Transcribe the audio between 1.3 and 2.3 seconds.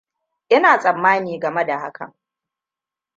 game da hakan.